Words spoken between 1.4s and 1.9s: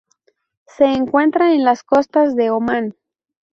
en las